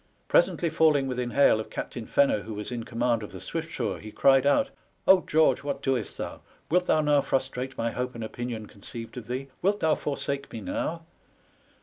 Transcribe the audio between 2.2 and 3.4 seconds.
who was in command of the